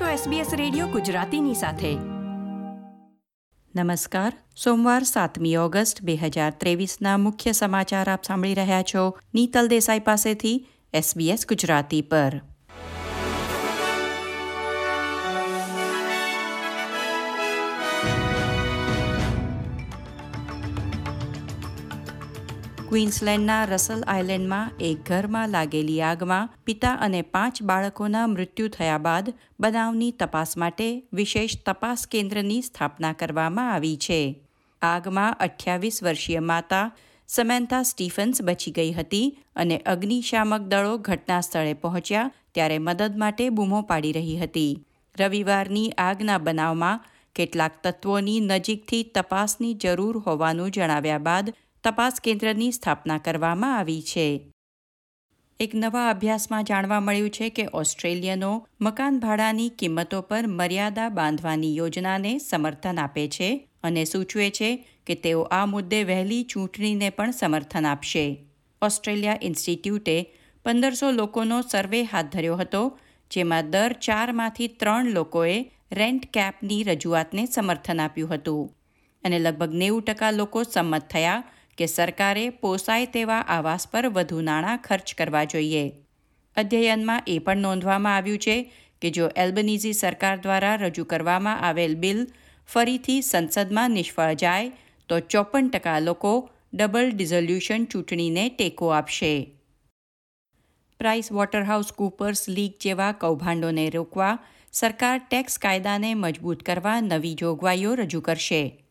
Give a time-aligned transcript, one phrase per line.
[0.00, 1.94] છો SBS radio ગુજરાતીની સાથે.
[3.82, 4.32] નમસ્કાર.
[4.64, 9.18] સોમવાર સાતમી ઓગસ્ટ બે હજાર ત્રેવીસના મુખ્ય સમાચાર આપ સાંભળી રહ્યા છો.
[9.34, 12.53] નીતલ દેસાઈ પાસેથી SBS ગુજરાતી પર.
[22.88, 30.12] ક્વીન્સલેન્ડના રસલ આઇલેન્ડમાં એક ઘરમાં લાગેલી આગમાં પિતા અને પાંચ બાળકોના મૃત્યુ થયા બાદ બનાવની
[30.12, 34.20] તપાસ માટે વિશેષ તપાસ કેન્દ્રની સ્થાપના કરવામાં આવી છે.
[34.82, 36.92] આગમાં અઠ્યાવીસ વર્ષીય માતા
[37.28, 43.82] સમેન્થા સ્ટીફન્સ બચી ગઈ હતી અને અગ્નિશામક દળો ઘટના સ્થળે પહોંચ્યા ત્યારે મદદ માટે બૂમો
[43.82, 44.72] પાડી રહી હતી.
[45.20, 47.04] રવિવારની આગના બનાવમાં
[47.36, 51.54] કેટલાક તત્વોની નજીકથી તપાસની જરૂર હોવાનું જણાવ્યા બાદ
[51.84, 54.52] તપાસ કેન્દ્રની સ્થાપના કરવામાં આવી છે.
[55.60, 62.38] એક નવા અભ્યાસમાં જાણવા મળ્યું છે કે ઓસ્ટ્રેલિયનો મકાન ભાડાની કિંમતો પર મર્યાદા બાંધવાની યોજનાને
[62.38, 68.46] સમર્થન આપે છે અને સૂચવે છે કે તેઓ આ મુદ્દે વહેલી ચૂંટણીને પણ સમર્થન આપશે.
[68.82, 72.98] ઓસ્ટ્રેલિયા ઇન્સ્ટિટ્યૂટે પંદરસો લોકોનો સર્વે હાથ ધર્યો હતો,
[73.30, 78.76] જેમાં દર ચારમાંથી ત્રણ લોકોએ રેન્ટ કેપની રજૂઆતને સમર્થન આપ્યું હતું.
[79.24, 81.42] અને લગભગ નેવું ટકા લોકો સંમત થયા
[81.78, 85.84] કે સરકારે પોસાય તેવા આવાસ પર વધુ નાણાં ખર્ચ કરવા જોઈએ.
[86.56, 88.72] અધ્યયનમાં એ પણ નોંધવામાં આવ્યું છે
[89.02, 92.26] કે જો એલ્બનીઝી સરકાર દ્વારા રજૂ કરવામાં આવેલ બિલ
[92.66, 94.70] ફરીથી સંસદમાં નિષ્ફળ જાય,
[95.08, 99.50] તો ચોપન ટકા લોકો ડબલ ડિઝોલ્યુશન ચૂંટણીને ટેકો આપશે.
[101.00, 104.38] પ્રાઇસ વોટરહાઉસ કૂપર્સ લીક જેવા કૌભાંડોને રોકવા
[104.72, 108.83] સરકાર ટેક્સ કાયદાને મજબૂત કરવા નવી જોગવાઈઓ રજૂ કરશે.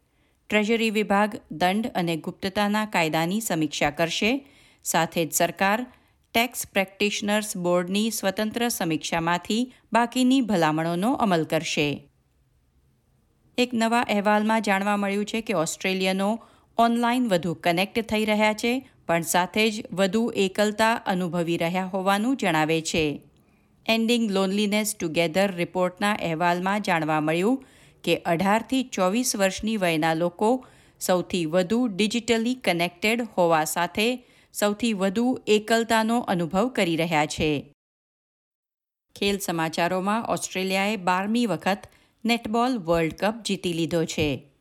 [0.50, 4.48] ટ્રેઝરી વિભાગ દંડ અને ગુપ્તતાના કાયદાની સમીક્ષા કરશે.
[4.84, 5.86] સાથે જ સરકાર,
[6.34, 12.10] ટેક્સ પ્રેક્ટિશનર્સ બોર્ડની સ્વતંત્ર સમીક્ષામાંથી બાકીની ભલામણોનો અમલ કરશે.
[13.58, 16.40] એક નવા અહેવાલમાં જાણવા મળ્યું છે કે ઓસ્ટ્રેલિયનો
[16.78, 22.82] ઓનલાઈન વધુ કનેક્ટ થઈ રહ્યા છે, પણ સાથે જ વધુ એકલતા અનુભવી રહ્યા હોવાનું જણાવે
[22.82, 23.22] છે.
[23.86, 27.66] એન્ડિંગ લોનલીનેસ ટુગેધર રિપોર્ટના અહેવાલમાં જાણવા મળ્યું
[28.04, 30.66] કે અઢારથી ચોવીસ વર્ષની વયના લોકો
[31.00, 37.74] સૌથી વધુ ડિજિટલી કનેક્ટેડ હોવા સાથે સૌથી વધુ એકલતાનો અનુભવ કરી રહ્યા છે.
[39.16, 41.78] ખેલ સમાચારોમાં ઓસ્ટ્રેલિયાએ બારમી વખત
[42.26, 44.52] નેટબોલ વર્લ્ડ કપ જીતી લીધો છે.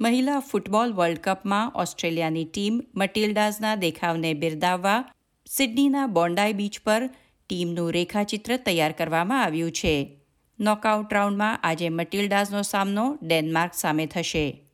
[0.00, 5.04] મહિલા ફૂટબોલ વર્લ્ડ કપમાં ઓસ્ટ્રેલિયાની ટીમ મટિલ્ડાઝના દેખાવને બિરદાવવા
[5.46, 7.10] સિડનીના બોન્ડાઈ બીચ પર
[7.48, 10.23] ટીમનું રેખાચિત્ર તૈયાર કરવામાં આવ્યું છે.
[10.60, 14.64] નોકઆઉટ રાઉન્ડમાં આજે મટિલ્ડાઝનો સામનો ડેનમાર્ક સામે થશે.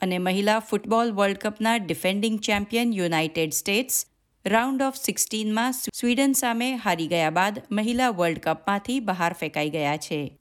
[0.00, 4.06] અને મહિલા football world કપના defending champion United States
[4.46, 10.38] round of સિક્સટીનમાં Sweden સામે હારી ગયા બાદ મહિલા વર્લ્ડ કપમાંથી બહાર ફેંકાઈ ગયા છે.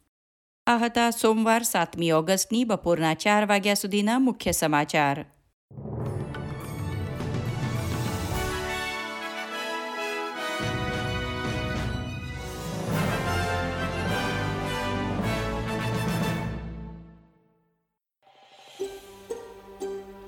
[0.67, 5.25] આ હતા સોમવાર સાતમી ઓગસ્ટની બપોરના ચાર વાગ્યા સુધીના મુખ્ય સમાચાર.